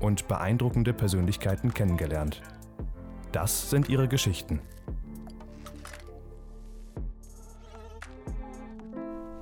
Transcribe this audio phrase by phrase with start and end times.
[0.00, 2.42] und beeindruckende Persönlichkeiten kennengelernt.
[3.32, 4.60] Das sind ihre Geschichten.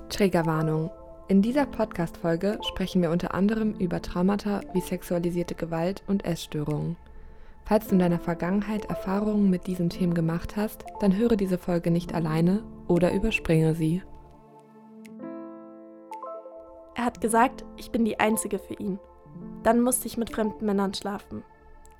[0.08, 0.90] Trägerwarnung.
[1.26, 6.96] In dieser Podcast-Folge sprechen wir unter anderem über Traumata wie sexualisierte Gewalt und Essstörungen.
[7.64, 11.90] Falls du in deiner Vergangenheit Erfahrungen mit diesen Themen gemacht hast, dann höre diese Folge
[11.90, 14.02] nicht alleine oder überspringe sie.
[16.94, 18.98] Er hat gesagt, ich bin die Einzige für ihn.
[19.62, 21.42] Dann musste ich mit fremden Männern schlafen.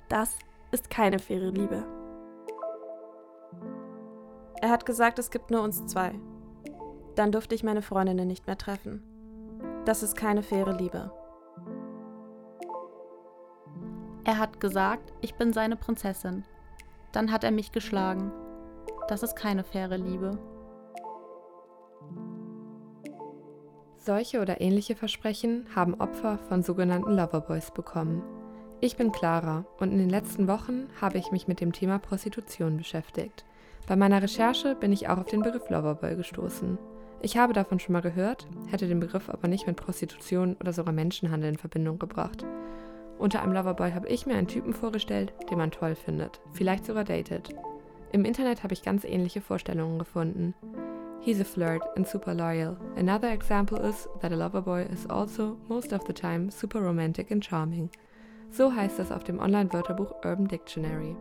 [0.09, 0.37] Das
[0.71, 1.83] ist keine faire Liebe.
[4.61, 6.19] Er hat gesagt, es gibt nur uns zwei.
[7.15, 9.03] Dann durfte ich meine Freundinnen nicht mehr treffen.
[9.85, 11.11] Das ist keine faire Liebe.
[14.23, 16.45] Er hat gesagt, ich bin seine Prinzessin.
[17.11, 18.31] Dann hat er mich geschlagen.
[19.07, 20.39] Das ist keine faire Liebe.
[24.05, 28.21] Solche oder ähnliche Versprechen haben Opfer von sogenannten Loverboys bekommen.
[28.79, 32.77] Ich bin Clara und in den letzten Wochen habe ich mich mit dem Thema Prostitution
[32.77, 33.45] beschäftigt.
[33.87, 36.77] Bei meiner Recherche bin ich auch auf den Begriff Loverboy gestoßen.
[37.23, 40.93] Ich habe davon schon mal gehört, hätte den Begriff aber nicht mit Prostitution oder sogar
[40.93, 42.45] Menschenhandel in Verbindung gebracht.
[43.17, 47.05] Unter einem Loverboy habe ich mir einen Typen vorgestellt, den man toll findet, vielleicht sogar
[47.05, 47.55] datet.
[48.11, 50.53] Im Internet habe ich ganz ähnliche Vorstellungen gefunden.
[51.25, 52.77] He's a flirt and super loyal.
[52.95, 57.43] Another example is that a loverboy is also most of the time super romantic and
[57.43, 57.89] charming.
[58.51, 61.15] So heißt es auf dem Online-Wörterbuch Urban Dictionary.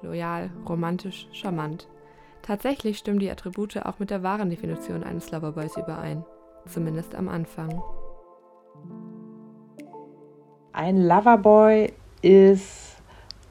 [0.00, 1.88] Loyal, romantisch, charmant.
[2.40, 6.24] Tatsächlich stimmen die Attribute auch mit der wahren Definition eines Loverboys überein.
[6.66, 7.82] Zumindest am Anfang.
[10.72, 11.92] Ein Loverboy
[12.22, 12.96] ist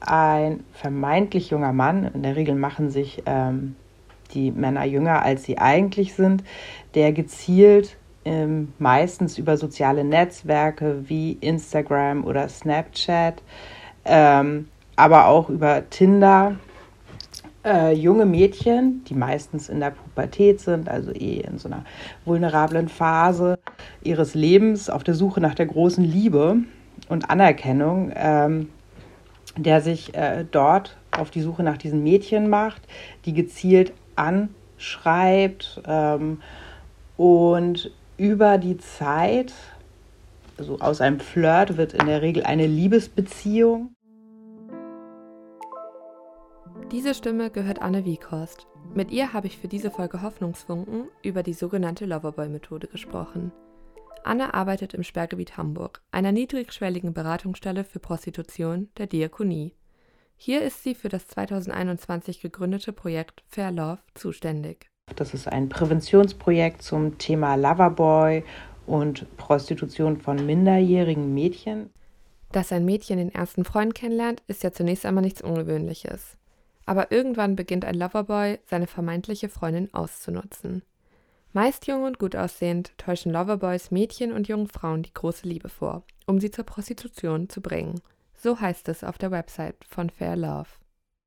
[0.00, 2.10] ein vermeintlich junger Mann.
[2.14, 3.76] In der Regel machen sich ähm,
[4.34, 6.44] die Männer jünger, als sie eigentlich sind,
[6.94, 13.42] der gezielt ähm, meistens über soziale Netzwerke wie Instagram oder Snapchat,
[14.04, 16.56] ähm, aber auch über Tinder
[17.64, 21.84] äh, junge Mädchen, die meistens in der Pubertät sind, also eh in so einer
[22.24, 23.58] vulnerablen Phase
[24.02, 26.58] ihres Lebens auf der Suche nach der großen Liebe,
[27.08, 28.68] und Anerkennung, ähm,
[29.56, 32.82] der sich äh, dort auf die Suche nach diesen Mädchen macht,
[33.24, 36.42] die gezielt anschreibt ähm,
[37.16, 39.54] und über die Zeit,
[40.58, 43.94] also aus einem Flirt wird in der Regel eine Liebesbeziehung.
[46.92, 48.66] Diese Stimme gehört Anne Wieghorst.
[48.94, 53.52] Mit ihr habe ich für diese Folge Hoffnungsfunken über die sogenannte Loverboy-Methode gesprochen.
[54.24, 59.72] Anne arbeitet im Sperrgebiet Hamburg, einer niedrigschwelligen Beratungsstelle für Prostitution der Diakonie.
[60.42, 64.88] Hier ist sie für das 2021 gegründete Projekt Fair Love zuständig.
[65.14, 68.42] Das ist ein Präventionsprojekt zum Thema Loverboy
[68.86, 71.90] und Prostitution von minderjährigen Mädchen.
[72.52, 76.38] Dass ein Mädchen den ersten Freund kennenlernt, ist ja zunächst einmal nichts Ungewöhnliches.
[76.86, 80.80] Aber irgendwann beginnt ein Loverboy, seine vermeintliche Freundin auszunutzen.
[81.52, 86.02] Meist jung und gut aussehend täuschen Loverboys Mädchen und jungen Frauen die große Liebe vor,
[86.26, 88.00] um sie zur Prostitution zu bringen.
[88.42, 90.68] So heißt es auf der Website von Fair Love.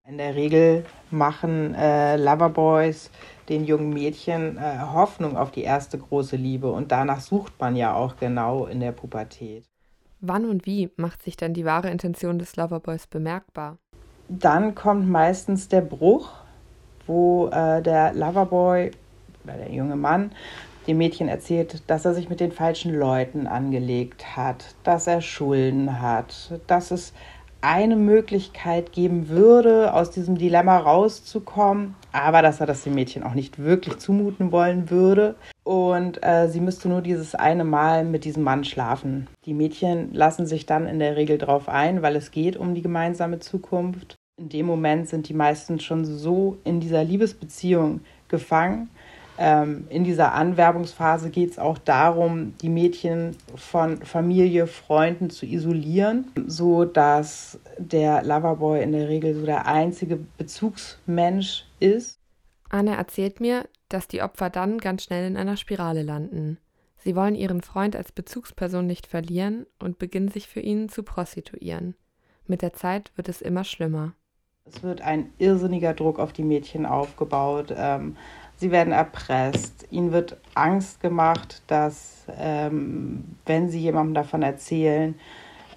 [0.08, 3.10] In der Regel machen äh, Loverboys
[3.50, 7.94] den jungen Mädchen äh, Hoffnung auf die erste große Liebe und danach sucht man ja
[7.94, 9.64] auch genau in der Pubertät.
[10.20, 13.78] Wann und wie macht sich dann die wahre Intention des Loverboys bemerkbar?
[14.30, 16.30] dann kommt meistens der Bruch,
[17.06, 18.92] wo äh, der Loverboy
[19.44, 20.32] oder der junge Mann
[20.88, 26.02] dem Mädchen erzählt, dass er sich mit den falschen Leuten angelegt hat, dass er Schulden
[26.02, 27.14] hat, dass es
[27.64, 33.36] eine Möglichkeit geben würde, aus diesem Dilemma rauszukommen, aber dass er das dem Mädchen auch
[33.36, 35.36] nicht wirklich zumuten wollen würde.
[35.64, 39.28] Und äh, sie müsste nur dieses eine Mal mit diesem Mann schlafen.
[39.46, 42.82] Die Mädchen lassen sich dann in der Regel darauf ein, weil es geht um die
[42.82, 44.16] gemeinsame Zukunft.
[44.42, 48.90] In dem Moment sind die meisten schon so in dieser Liebesbeziehung gefangen,
[49.38, 56.32] ähm, in dieser Anwerbungsphase geht es auch darum, die Mädchen von Familie, Freunden zu isolieren,
[56.46, 62.20] so dass der Loverboy in der Regel so der einzige Bezugsmensch ist.
[62.70, 66.58] Anne erzählt mir, dass die Opfer dann ganz schnell in einer Spirale landen.
[66.98, 71.96] Sie wollen ihren Freund als Bezugsperson nicht verlieren und beginnen sich für ihn zu prostituieren.
[72.46, 74.14] Mit der Zeit wird es immer schlimmer.
[74.66, 77.74] Es wird ein irrsinniger Druck auf die Mädchen aufgebaut.
[77.76, 78.16] Ähm,
[78.64, 79.88] Sie werden erpresst.
[79.92, 85.16] Ihnen wird Angst gemacht, dass, ähm, wenn sie jemandem davon erzählen,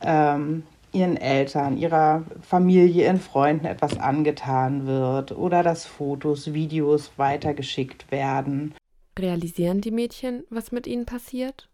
[0.03, 0.63] ähm,
[0.93, 8.73] ihren Eltern, ihrer Familie, ihren Freunden etwas angetan wird oder dass Fotos, Videos weitergeschickt werden.
[9.19, 11.69] Realisieren die Mädchen, was mit ihnen passiert?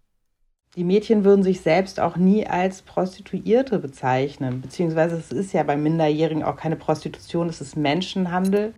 [0.77, 5.77] Die Mädchen würden sich selbst auch nie als Prostituierte bezeichnen, beziehungsweise es ist ja bei
[5.77, 8.73] Minderjährigen auch keine Prostitution, es ist Menschenhandel.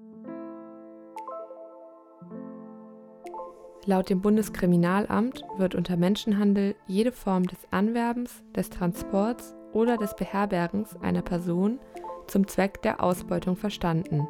[3.86, 10.96] Laut dem Bundeskriminalamt wird unter Menschenhandel jede Form des Anwerbens, des Transports oder des Beherbergens
[11.02, 11.78] einer Person
[12.26, 14.26] zum Zweck der Ausbeutung verstanden.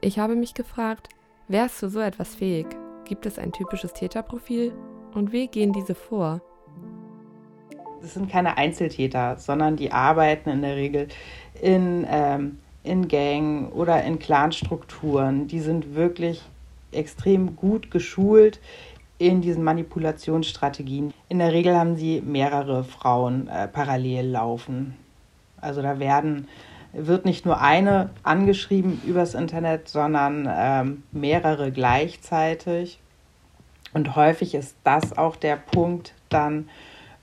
[0.00, 1.10] Ich habe mich gefragt,
[1.46, 2.68] wer ist zu so etwas fähig?
[3.04, 4.72] Gibt es ein typisches Täterprofil?
[5.12, 6.40] Und wie gehen diese vor?
[8.00, 11.08] Das sind keine Einzeltäter, sondern die arbeiten in der Regel
[11.60, 15.48] in, ähm, in Gang oder in Clanstrukturen.
[15.48, 16.42] Die sind wirklich
[16.92, 18.60] extrem gut geschult
[19.18, 21.12] in diesen Manipulationsstrategien.
[21.28, 24.96] In der Regel haben sie mehrere Frauen äh, parallel laufen.
[25.60, 26.48] Also da werden
[26.92, 32.98] wird nicht nur eine angeschrieben übers Internet, sondern ähm, mehrere gleichzeitig.
[33.92, 36.68] Und häufig ist das auch der Punkt dann,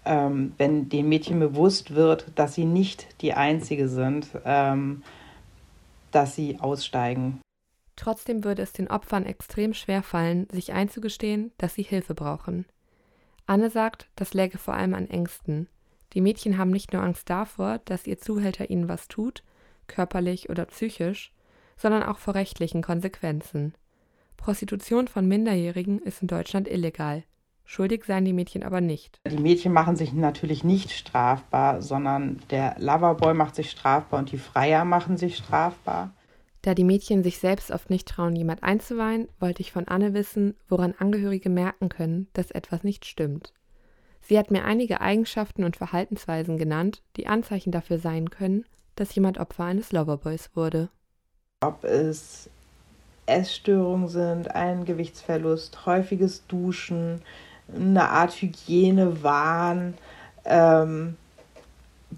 [0.06, 5.04] ähm, wenn den Mädchen bewusst wird, dass sie nicht die Einzige sind, ähm,
[6.12, 7.42] dass sie aussteigen.
[7.98, 12.66] Trotzdem würde es den Opfern extrem schwer fallen, sich einzugestehen, dass sie Hilfe brauchen.
[13.48, 15.68] Anne sagt, das läge vor allem an Ängsten.
[16.14, 19.44] Die Mädchen haben nicht nur Angst davor, dass ihr Zuhälter ihnen was tut,
[19.88, 21.34] körperlich oder psychisch,
[21.76, 23.74] sondern auch vor rechtlichen Konsequenzen.
[24.38, 27.24] Prostitution von Minderjährigen ist in Deutschland illegal.
[27.66, 29.20] Schuldig seien die Mädchen aber nicht.
[29.30, 34.38] Die Mädchen machen sich natürlich nicht strafbar, sondern der Loverboy macht sich strafbar und die
[34.38, 36.12] Freier machen sich strafbar.
[36.68, 40.54] Da die Mädchen sich selbst oft nicht trauen, jemand einzuweihen, wollte ich von Anne wissen,
[40.68, 43.54] woran Angehörige merken können, dass etwas nicht stimmt.
[44.20, 48.66] Sie hat mir einige Eigenschaften und Verhaltensweisen genannt, die Anzeichen dafür sein können,
[48.98, 50.90] dass jemand Opfer eines Loverboys wurde.
[51.62, 52.50] Ob es
[53.28, 57.22] Essstörungen sind, ein Gewichtsverlust, häufiges Duschen,
[57.74, 59.94] eine Art Hygienewahn,
[60.44, 61.16] ähm,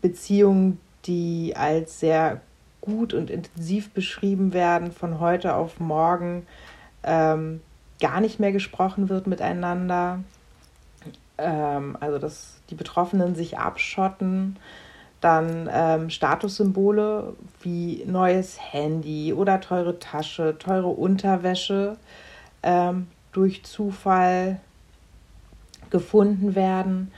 [0.01, 2.41] Beziehungen, die als sehr
[2.81, 6.45] gut und intensiv beschrieben werden, von heute auf morgen
[7.03, 7.61] ähm,
[7.99, 10.19] gar nicht mehr gesprochen wird miteinander.
[11.37, 14.57] Ähm, also dass die Betroffenen sich abschotten.
[15.21, 21.97] Dann ähm, Statussymbole wie neues Handy oder teure Tasche, teure Unterwäsche
[22.63, 24.61] ähm, durch Zufall
[25.89, 27.11] gefunden werden,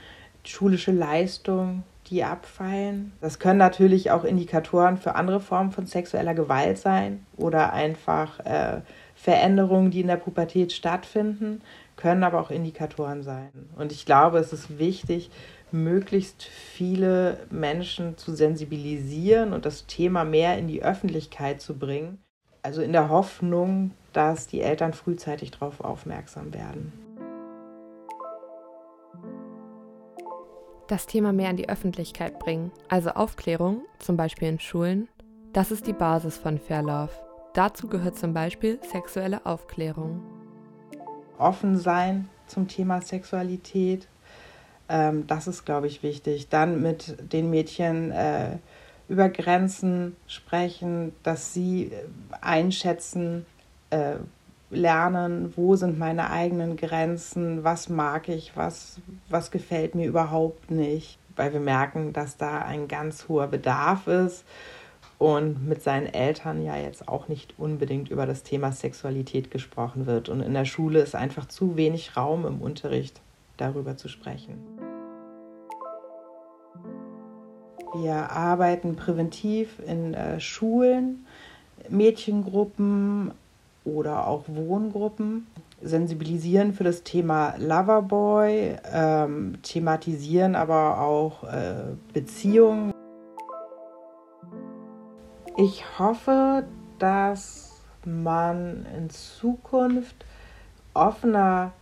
[0.44, 3.12] schulische Leistung, die abfallen.
[3.20, 8.80] Das können natürlich auch Indikatoren für andere Formen von sexueller Gewalt sein oder einfach äh,
[9.14, 11.62] Veränderungen, die in der Pubertät stattfinden,
[11.96, 13.50] können aber auch Indikatoren sein.
[13.76, 15.30] Und ich glaube, es ist wichtig,
[15.70, 22.18] möglichst viele Menschen zu sensibilisieren und das Thema mehr in die Öffentlichkeit zu bringen.
[22.62, 26.92] Also in der Hoffnung, dass die Eltern frühzeitig darauf aufmerksam werden.
[30.88, 35.08] Das Thema mehr in die Öffentlichkeit bringen, also Aufklärung, zum Beispiel in Schulen,
[35.52, 37.10] das ist die Basis von Fair Love.
[37.54, 40.22] Dazu gehört zum Beispiel sexuelle Aufklärung.
[41.38, 44.06] Offen sein zum Thema Sexualität,
[44.88, 46.48] ähm, das ist, glaube ich, wichtig.
[46.48, 48.58] Dann mit den Mädchen äh,
[49.08, 52.04] über Grenzen sprechen, dass sie äh,
[52.40, 53.46] einschätzen,
[53.90, 54.16] äh,
[54.72, 58.98] lernen, wo sind meine eigenen Grenzen, was mag ich, was,
[59.28, 64.44] was gefällt mir überhaupt nicht, weil wir merken, dass da ein ganz hoher Bedarf ist
[65.18, 70.28] und mit seinen Eltern ja jetzt auch nicht unbedingt über das Thema Sexualität gesprochen wird.
[70.28, 73.20] Und in der Schule ist einfach zu wenig Raum im Unterricht,
[73.56, 74.58] darüber zu sprechen.
[77.94, 81.26] Wir arbeiten präventiv in äh, Schulen,
[81.90, 83.32] Mädchengruppen
[83.84, 85.46] oder auch Wohngruppen,
[85.82, 92.92] sensibilisieren für das Thema Loverboy, ähm, thematisieren aber auch äh, Beziehungen.
[95.56, 96.64] Ich hoffe,
[96.98, 97.72] dass
[98.04, 100.24] man in Zukunft
[100.94, 101.72] offener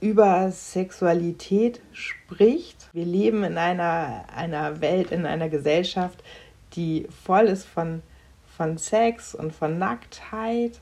[0.00, 2.88] über Sexualität spricht.
[2.92, 6.22] Wir leben in einer, einer Welt, in einer Gesellschaft,
[6.74, 8.02] die voll ist von,
[8.62, 10.80] von Sex und von Nacktheit.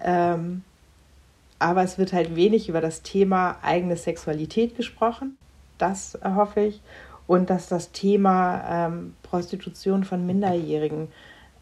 [0.00, 0.64] Ähm,
[1.58, 5.38] aber es wird halt wenig über das Thema eigene Sexualität gesprochen.
[5.78, 6.82] Das hoffe ich.
[7.26, 11.08] Und dass das Thema ähm, Prostitution von Minderjährigen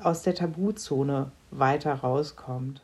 [0.00, 2.82] aus der Tabuzone weiter rauskommt.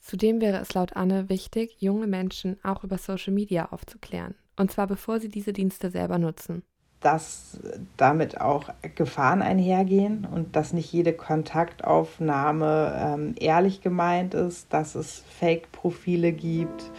[0.00, 4.34] Zudem wäre es laut Anne wichtig, junge Menschen auch über Social Media aufzuklären.
[4.56, 6.64] Und zwar bevor sie diese Dienste selber nutzen.
[7.00, 7.60] Dass
[7.96, 15.22] damit auch Gefahren einhergehen und dass nicht jede Kontaktaufnahme ähm, ehrlich gemeint ist, dass es
[15.38, 16.90] Fake-Profile gibt.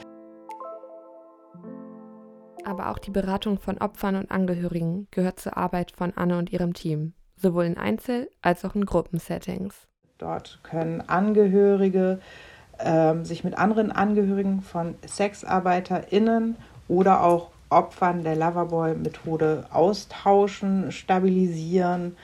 [2.63, 6.73] Aber auch die Beratung von Opfern und Angehörigen gehört zur Arbeit von Anne und ihrem
[6.73, 9.87] Team, sowohl in Einzel- als auch in Gruppensettings.
[10.17, 12.19] Dort können Angehörige
[12.79, 22.15] ähm, sich mit anderen Angehörigen von SexarbeiterInnen oder auch Opfern der Loverboy-Methode austauschen, stabilisieren.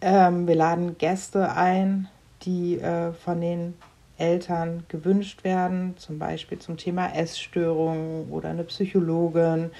[0.00, 2.08] Ähm, wir laden Gäste ein,
[2.42, 3.74] die äh, von den
[4.18, 9.70] Eltern gewünscht werden, zum Beispiel zum Thema Essstörungen oder eine Psychologin,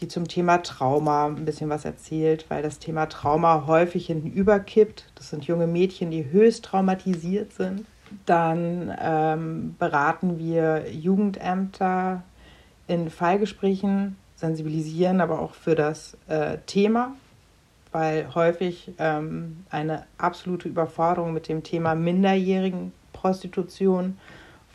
[0.00, 5.06] die zum Thema Trauma ein bisschen was erzählt, weil das Thema Trauma häufig hinten überkippt.
[5.14, 7.86] Das sind junge Mädchen, die höchst traumatisiert sind
[8.24, 12.22] dann ähm, beraten wir Jugendämter
[12.86, 17.16] in Fallgesprächen, sensibilisieren aber auch für das äh, Thema,
[17.92, 24.18] weil häufig ähm, eine absolute Überforderung mit dem Thema minderjährigen Prostitution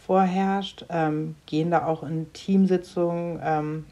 [0.05, 3.85] vorherrscht, ähm, gehen da auch in Teamsitzungen ähm,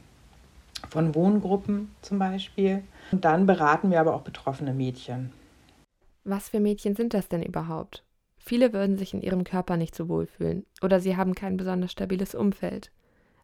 [0.90, 2.84] von Wohngruppen zum Beispiel.
[3.12, 5.32] Und dann beraten wir aber auch betroffene Mädchen.
[6.24, 8.04] Was für Mädchen sind das denn überhaupt?
[8.38, 12.34] Viele würden sich in ihrem Körper nicht so wohlfühlen oder sie haben kein besonders stabiles
[12.34, 12.92] Umfeld.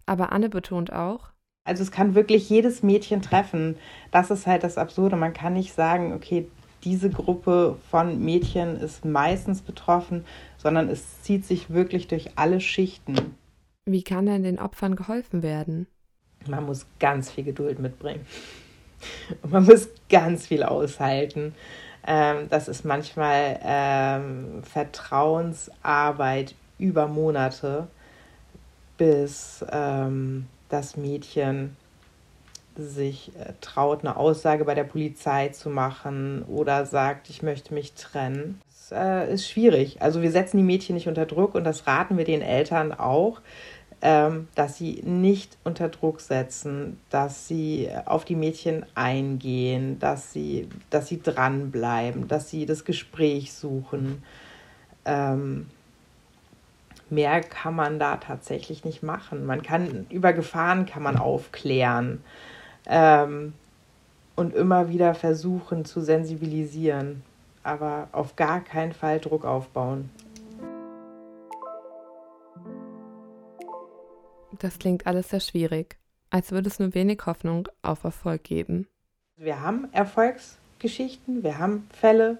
[0.06, 1.32] Aber Anne betont auch,
[1.66, 3.76] also es kann wirklich jedes Mädchen treffen.
[4.12, 5.16] Das ist halt das Absurde.
[5.18, 6.48] Man kann nicht sagen, okay,
[6.84, 10.24] diese Gruppe von Mädchen ist meistens betroffen,
[10.58, 13.36] sondern es zieht sich wirklich durch alle Schichten.
[13.86, 15.88] Wie kann denn den Opfern geholfen werden?
[16.48, 18.26] Man muss ganz viel Geduld mitbringen.
[19.42, 21.56] Und man muss ganz viel aushalten.
[22.06, 27.88] Ähm, das ist manchmal ähm, Vertrauensarbeit über Monate,
[28.98, 30.46] bis ähm,
[30.76, 31.76] das Mädchen
[32.76, 37.94] sich äh, traut, eine Aussage bei der Polizei zu machen oder sagt, ich möchte mich
[37.94, 38.60] trennen.
[38.68, 40.02] Das äh, ist schwierig.
[40.02, 43.40] Also wir setzen die Mädchen nicht unter Druck und das raten wir den Eltern auch,
[44.02, 50.68] ähm, dass sie nicht unter Druck setzen, dass sie auf die Mädchen eingehen, dass sie,
[50.90, 54.22] dass sie dranbleiben, dass sie das Gespräch suchen.
[55.06, 55.68] Ähm,
[57.16, 59.46] mehr kann man da tatsächlich nicht machen.
[59.48, 62.24] Man kann über Gefahren kann man aufklären
[62.86, 63.54] ähm,
[64.36, 67.24] und immer wieder versuchen zu sensibilisieren,
[67.64, 70.12] aber auf gar keinen Fall Druck aufbauen.
[74.60, 75.98] Das klingt alles sehr schwierig,
[76.30, 78.88] als würde es nur wenig Hoffnung auf Erfolg geben.
[79.38, 82.38] Wir haben Erfolgsgeschichten, wir haben Fälle,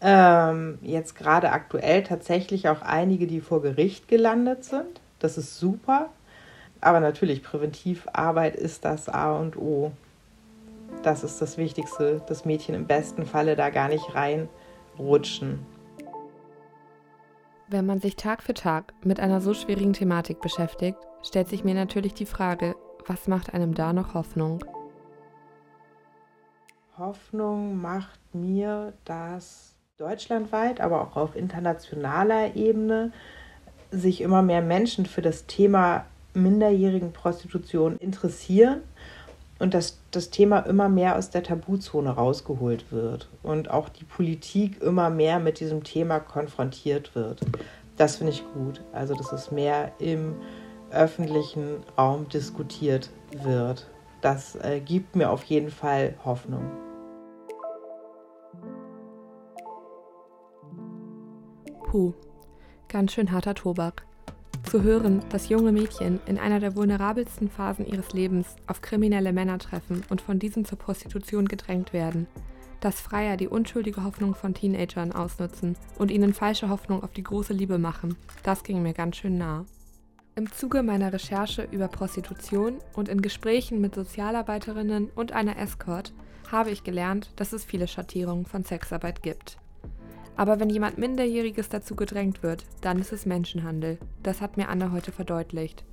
[0.00, 5.00] ähm, jetzt gerade aktuell tatsächlich auch einige, die vor Gericht gelandet sind.
[5.18, 6.08] Das ist super.
[6.80, 9.92] Aber natürlich, Präventivarbeit ist das A und O.
[11.02, 15.64] Das ist das Wichtigste, dass Mädchen im besten Falle da gar nicht reinrutschen.
[17.68, 21.74] Wenn man sich Tag für Tag mit einer so schwierigen Thematik beschäftigt, stellt sich mir
[21.74, 22.74] natürlich die Frage,
[23.06, 24.64] was macht einem da noch Hoffnung?
[26.98, 33.12] Hoffnung macht mir, dass deutschlandweit, aber auch auf internationaler Ebene
[33.90, 38.80] sich immer mehr Menschen für das Thema minderjährigen Prostitution interessieren
[39.58, 44.80] und dass das Thema immer mehr aus der Tabuzone rausgeholt wird und auch die Politik
[44.80, 47.40] immer mehr mit diesem Thema konfrontiert wird.
[47.98, 48.80] Das finde ich gut.
[48.92, 50.34] Also, dass es mehr im
[50.90, 53.10] öffentlichen Raum diskutiert
[53.42, 53.86] wird.
[54.22, 56.89] Das äh, gibt mir auf jeden Fall Hoffnung.
[61.90, 62.14] Puh,
[62.86, 64.06] ganz schön harter Tobak.
[64.62, 69.58] Zu hören, dass junge Mädchen in einer der vulnerabelsten Phasen ihres Lebens auf kriminelle Männer
[69.58, 72.28] treffen und von diesen zur Prostitution gedrängt werden,
[72.78, 77.54] dass Freier die unschuldige Hoffnung von Teenagern ausnutzen und ihnen falsche Hoffnung auf die große
[77.54, 79.64] Liebe machen, das ging mir ganz schön nah.
[80.36, 86.12] Im Zuge meiner Recherche über Prostitution und in Gesprächen mit Sozialarbeiterinnen und einer Escort
[86.52, 89.58] habe ich gelernt, dass es viele Schattierungen von Sexarbeit gibt.
[90.36, 93.98] Aber wenn jemand Minderjähriges dazu gedrängt wird, dann ist es Menschenhandel.
[94.22, 95.84] Das hat mir Anne heute verdeutlicht.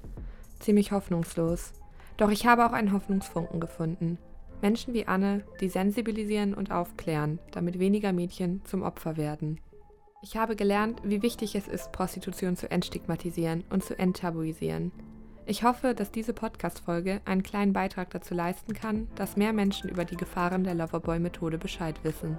[0.60, 1.74] Ziemlich hoffnungslos.
[2.18, 4.18] Doch ich habe auch einen Hoffnungsfunken gefunden.
[4.62, 9.60] Menschen wie Anne, die sensibilisieren und aufklären, damit weniger Mädchen zum Opfer werden.
[10.24, 14.92] Ich habe gelernt, wie wichtig es ist, Prostitution zu entstigmatisieren und zu enttabuisieren.
[15.46, 20.06] Ich hoffe, dass diese Podcast-Folge einen kleinen Beitrag dazu leisten kann, dass mehr Menschen über
[20.06, 22.38] die Gefahren der Loverboy-Methode Bescheid wissen.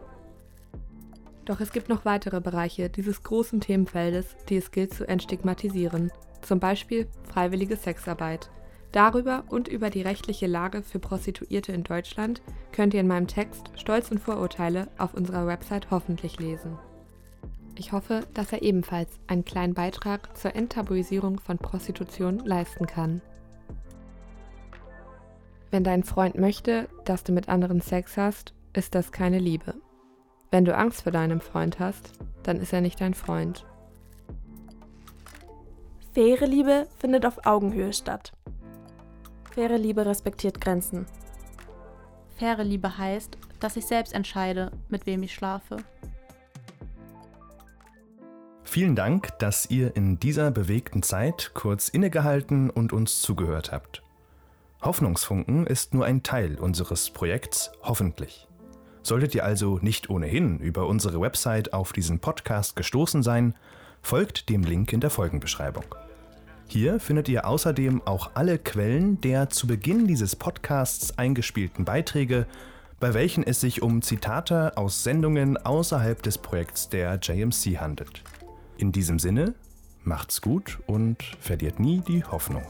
[1.49, 6.12] Doch es gibt noch weitere Bereiche dieses großen Themenfeldes, die es gilt zu entstigmatisieren,
[6.43, 8.50] zum Beispiel freiwillige Sexarbeit.
[8.93, 13.71] Darüber und über die rechtliche Lage für Prostituierte in Deutschland könnt ihr in meinem Text
[13.76, 16.78] Stolz und Vorurteile auf unserer Website hoffentlich lesen.
[17.76, 23.23] Ich hoffe, dass er ebenfalls einen kleinen Beitrag zur Enttabuisierung von Prostitution leisten kann.
[25.71, 29.75] Wenn dein Freund möchte, dass du mit anderen Sex hast, ist das keine Liebe.
[30.50, 32.12] Wenn du Angst vor deinem Freund hast,
[32.43, 33.67] dann ist er nicht dein Freund.
[36.14, 38.33] Faire Liebe findet auf Augenhöhe statt.
[39.52, 41.07] Faire Liebe respektiert Grenzen.
[42.37, 45.78] Faire Liebe heißt, dass ich selbst entscheide, mit wem ich schlafe.
[48.62, 54.02] Vielen Dank, dass ihr in dieser bewegten Zeit kurz innegehalten und uns zugehört habt.
[54.83, 58.47] Hoffnungsfunken ist nur ein Teil unseres Projekts Hoffentlich.
[59.02, 63.55] Solltet ihr also nicht ohnehin über unsere Website auf diesen Podcast gestoßen sein,
[64.02, 65.85] folgt dem Link in der Folgenbeschreibung.
[66.67, 72.46] Hier findet ihr außerdem auch alle Quellen der zu Beginn dieses Podcasts eingespielten Beiträge,
[73.01, 78.22] bei welchen es sich um Zitate aus Sendungen außerhalb des Projekts der JMC handelt.
[78.77, 79.55] In diesem Sinne,
[80.05, 82.66] macht's gut und verliert nie die Hoffnung.